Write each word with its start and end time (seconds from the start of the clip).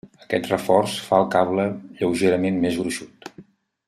Aquest 0.25 0.47
reforç 0.51 0.95
fa 1.09 1.19
al 1.23 1.27
cable 1.35 1.67
lleugerament 2.01 2.61
més 2.65 2.81
gruixut. 2.81 3.31